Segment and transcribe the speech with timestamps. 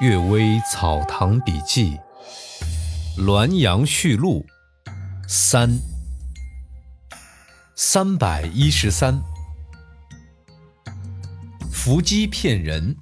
[0.02, 1.90] 《岳微草堂笔记》
[3.22, 4.46] 《滦阳序录》
[5.28, 5.78] 三
[7.76, 9.22] 三百一十三，
[11.70, 12.96] 伏击骗人。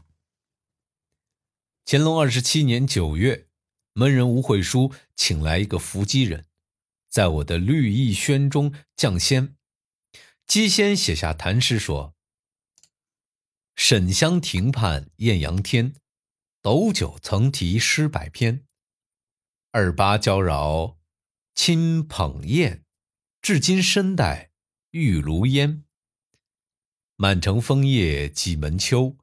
[1.87, 3.47] 乾隆二十七年九月，
[3.93, 6.47] 门人吴惠书请来一个伏击人，
[7.09, 9.55] 在我的绿意轩中降仙。
[10.49, 12.17] 姬仙写下谈诗说
[13.77, 15.95] ：“沈香亭畔艳阳天。”
[16.61, 18.67] 斗酒曾题诗百篇，
[19.71, 20.97] 二八娇娆
[21.55, 22.83] 亲捧砚，
[23.41, 24.51] 至今身带
[24.91, 25.85] 玉炉烟。
[27.15, 29.17] 满城枫叶几门秋，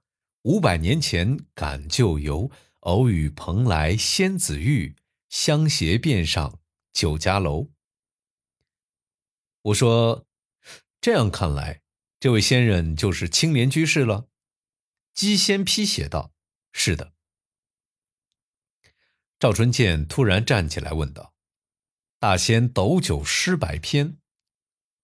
[0.44, 4.96] 五百年前赶旧游，偶与蓬莱仙子遇，
[5.28, 6.60] 相携便上
[6.94, 7.70] 酒家楼。
[9.62, 10.26] 我说，
[11.02, 11.82] 这样看来，
[12.18, 14.30] 这位仙人就是青莲居士了。
[15.14, 16.32] 姬仙批写道
[16.72, 17.14] ：“是的。”
[19.38, 21.34] 赵春健突然站起来问道
[22.20, 24.18] ：“大仙斗酒诗百篇，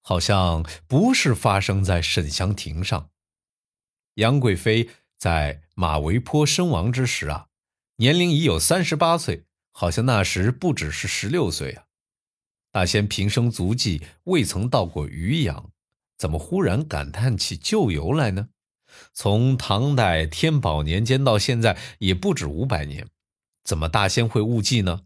[0.01, 3.09] 好像不是发生在沈香亭上。
[4.15, 7.47] 杨贵妃在马嵬坡身亡之时啊，
[7.97, 11.83] 年龄已有三十八岁，好像那时不只是十六岁啊。
[12.71, 15.71] 大仙平生足迹未曾到过渔阳，
[16.17, 18.47] 怎么忽然感叹起旧游来呢？
[19.13, 23.09] 从唐代天宝年间到现在，也不止五百年。”
[23.71, 25.05] 怎么大仙会误记呢？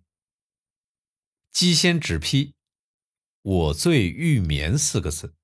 [1.51, 2.55] 鸡仙只批
[3.43, 5.35] “我醉欲眠”四个字，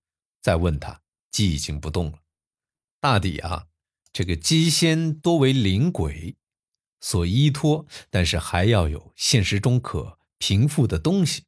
[0.42, 2.18] 再问他，鸡已经不动了。
[3.00, 3.68] 大抵啊，
[4.12, 6.36] 这个鸡仙多为灵鬼
[7.00, 11.46] 所依托，但是还要有现实中可平复的东西。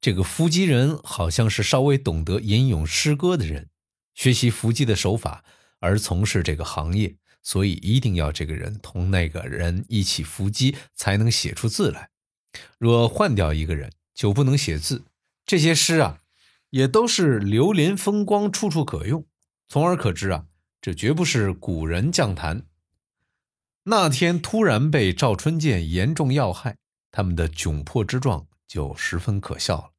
[0.00, 3.70] 这个伏击人好像是稍微懂得吟咏诗歌的人，
[4.14, 5.44] 学习伏击的手法
[5.80, 7.16] 而从事这个行业。
[7.48, 12.10] 所以一定要这个人同那个人一起伏击，才能写出字来。
[12.76, 15.06] 若换掉一个人，就不能写字。
[15.46, 16.20] 这些诗啊，
[16.68, 19.24] 也都是流连风光，处处可用。
[19.66, 20.44] 从而可知啊，
[20.82, 22.66] 这绝不是古人讲谈。
[23.84, 26.76] 那天突然被赵春健严重要害，
[27.10, 29.90] 他们的窘迫之状就十分可笑了。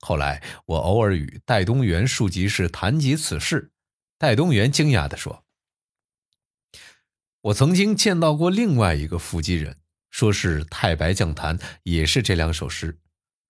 [0.00, 3.70] 后来我偶尔与戴东原庶吉士谈及此事，
[4.18, 5.44] 戴东原惊讶地说。
[7.42, 9.80] 我曾经见到过另外一个伏击人，
[10.10, 13.00] 说是太白讲坛，也是这两首诗，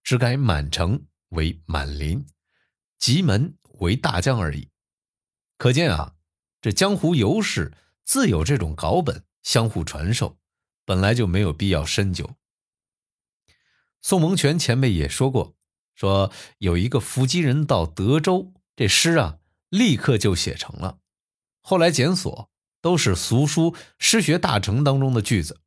[0.03, 2.27] 只改满城为满林，
[2.99, 4.71] 吉门为大江而已。
[5.59, 6.15] 可见啊，
[6.63, 10.39] 这江湖游士自有这种稿本相互传授，
[10.87, 12.31] 本来就没有必要深究。
[14.01, 15.55] 宋蒙权前辈也说过，
[15.95, 19.39] 说有一个伏击人到德州，这诗啊
[19.69, 20.99] 立刻就写成了，
[21.61, 22.51] 后来检索。
[22.83, 25.61] 都是俗书《诗学大成》当中的句子。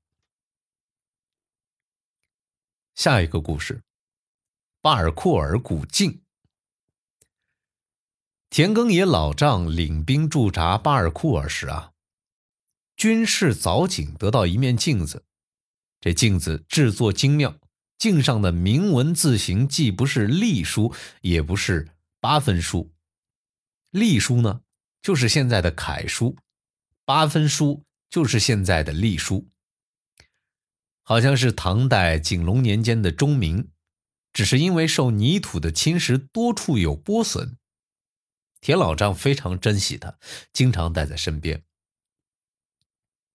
[2.93, 3.81] 下一个故事，
[4.81, 6.21] 巴尔库尔古镜。
[8.49, 11.93] 田耕野老丈领兵驻扎巴尔库尔时啊，
[12.95, 15.25] 军事藻井得到一面镜子，
[15.99, 17.57] 这镜子制作精妙，
[17.97, 21.89] 镜上的铭文字形既不是隶书，也不是
[22.19, 22.93] 八分书。
[23.89, 24.61] 隶书呢，
[25.01, 26.37] 就是现在的楷书。
[27.05, 29.47] 八分书就是现在的隶书，
[31.03, 33.69] 好像是唐代景龙年间的钟铭，
[34.33, 37.57] 只是因为受泥土的侵蚀，多处有剥损。
[38.59, 40.17] 田老丈非常珍惜它，
[40.51, 41.63] 经常带在身边。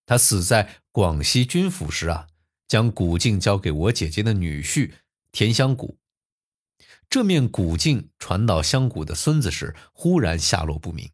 [0.05, 2.27] 他死在广西军府时啊，
[2.67, 4.91] 将古镜交给我姐姐的女婿
[5.31, 5.97] 田香谷。
[7.09, 11.09] 这面古镜传到香谷的孙子时，忽然下落不明。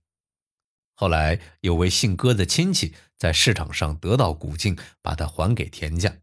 [0.99, 6.17] 后来有位姓戈的亲戚在市场上得到古镜，把它还给田家。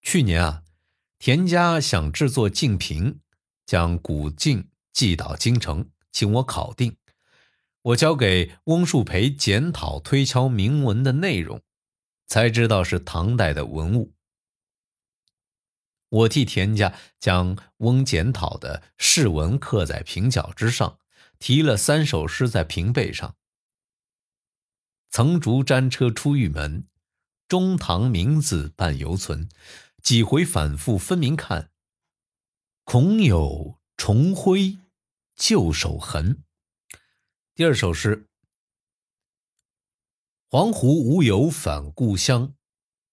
[0.00, 0.62] 去年啊，
[1.18, 3.18] 田家想制作镜瓶，
[3.66, 6.96] 将古镜寄到京城，请我考定。
[7.82, 11.60] 我交给翁树培检讨推敲铭文的内容，
[12.28, 14.14] 才知道是唐代的文物。
[16.08, 21.00] 我替田家将翁检讨的释文刻在瓶角之上，
[21.40, 23.34] 题了三首诗在瓶背上。
[25.10, 26.88] 层竹瞻车出玉门，
[27.48, 29.48] 中堂名字半犹存。
[30.00, 31.72] 几回反复分明看，
[32.84, 34.78] 恐有重辉
[35.36, 36.44] 旧手痕。
[37.54, 38.28] 第二首诗：
[40.48, 42.54] 黄湖无游返故乡，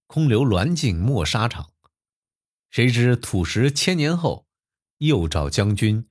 [0.05, 1.73] 空留銮镜没沙场。
[2.69, 4.45] 谁知土石千年后，
[4.99, 6.07] 又照将军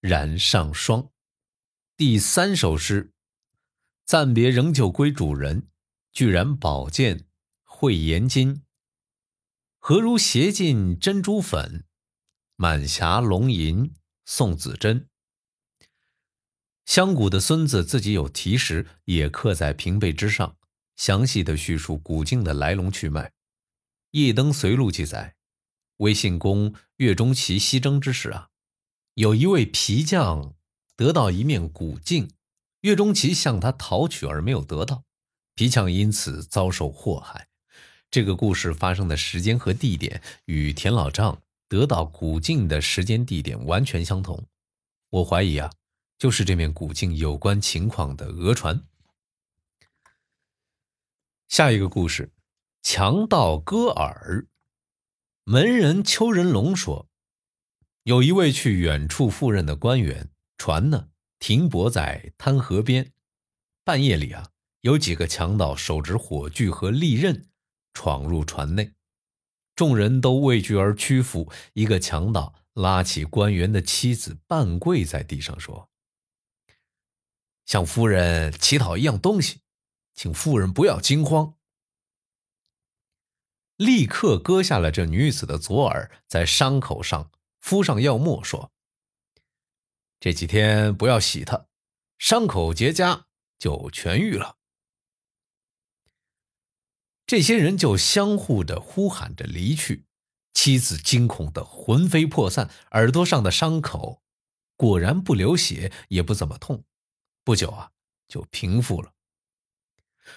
[0.00, 1.10] 染上霜。
[1.98, 3.12] 第三首诗。
[4.08, 5.68] 暂别仍旧归主人，
[6.12, 7.26] 居然宝剑
[7.62, 8.62] 会盐金。
[9.76, 11.84] 何如斜尽珍珠粉，
[12.56, 13.92] 满匣龙吟
[14.24, 15.10] 送子珍。
[16.86, 20.56] 香谷的孙子自己有题诗，也刻在瓶背之上，
[20.96, 23.26] 详细的叙述古镜的来龙去脉。
[24.12, 25.36] 《夜登随录》记载，
[25.98, 28.48] 魏信公岳钟琪西征之时啊，
[29.12, 30.54] 有一位皮匠
[30.96, 32.30] 得到一面古镜，
[32.82, 35.04] 岳钟琪向他讨取而没有得到，
[35.54, 37.48] 皮匠因此遭受祸害。
[38.10, 44.46] 这个故事发生的时间和地点与田老丈得到古镜的时间地点完全相同，
[45.10, 45.70] 我怀疑啊。
[46.18, 48.82] 就是这面古镜有关情况的讹传。
[51.46, 52.32] 下一个故事，
[52.82, 54.48] 强盗割耳。
[55.44, 57.08] 门人邱仁龙说，
[58.02, 63.12] 有一位去远处赴任的官员，船呢停泊在滩河边，
[63.84, 64.50] 半夜里啊，
[64.80, 67.48] 有几个强盗手执火炬和利刃
[67.94, 68.94] 闯入船内，
[69.74, 71.50] 众人都畏惧而屈服。
[71.72, 75.88] 一个强盗拉起官员的妻子，半跪在地上说。
[77.66, 79.60] 向夫人乞讨一样东西，
[80.14, 81.54] 请夫人不要惊慌。
[83.76, 87.30] 立刻割下了这女子的左耳，在伤口上
[87.60, 88.72] 敷上药末，说
[90.20, 91.66] ：“这几天不要洗它，
[92.18, 93.24] 伤口结痂
[93.58, 94.56] 就痊愈了。”
[97.26, 100.06] 这些人就相互的呼喊着离去，
[100.54, 104.22] 妻子惊恐的魂飞魄散，耳朵上的伤口
[104.76, 106.84] 果然不流血，也不怎么痛。
[107.44, 107.90] 不久啊，
[108.26, 109.12] 就平复了。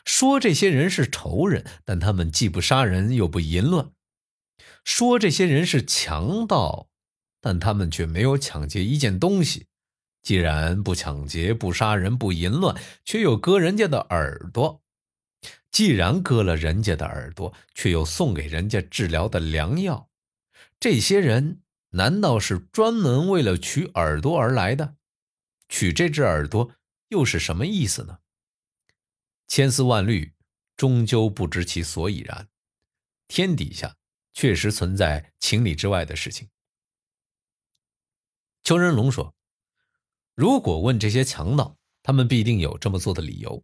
[0.05, 3.93] 说这些人是仇人，但他们既不杀人，又不淫乱；
[4.83, 6.89] 说这些人是强盗，
[7.39, 9.67] 但他们却没有抢劫一件东西。
[10.21, 14.81] 既然不抢劫、不杀人、不淫乱，却又割人家的耳朵；
[15.71, 20.09] 既然割了人家的耳朵，却又送给人家治疗的良药，
[20.79, 24.95] 这些人难道是专门为了取耳朵而来的？
[25.67, 26.75] 取这只耳朵？
[27.09, 28.19] 又是什么意思呢？
[29.47, 30.33] 千丝万缕，
[30.77, 32.47] 终究不知其所以然。
[33.27, 33.97] 天底下
[34.33, 36.49] 确实存在情理之外的事情。
[38.63, 39.35] 邱仁龙说
[40.41, 43.63] ：“如果问这些强盗，他们必定有这么做的理由，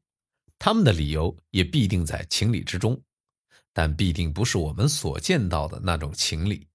[0.59, 3.01] 他们的理由也必定在情理之中，
[3.73, 6.67] 但必定不是我们所见到的那种情理。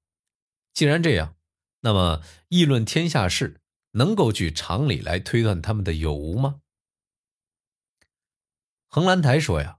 [0.75, 1.37] 既然这样，
[1.83, 3.61] 那么议论天下事，
[3.93, 6.63] 能够据常理来推断他们的有无吗？”
[8.91, 9.79] 横兰台说：“呀，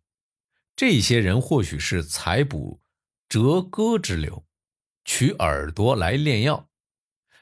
[0.74, 2.80] 这些人或许是采捕
[3.28, 4.46] 折割之流，
[5.04, 6.70] 取耳朵来炼药。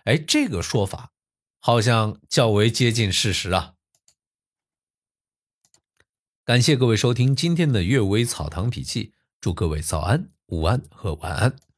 [0.05, 1.13] 哎，这个说法
[1.61, 3.75] 好像较为接近事实啊。”
[6.43, 9.05] 感谢各位收听今天的《阅微草堂笔记》，
[9.39, 11.70] 祝各位早安、午安和晚安。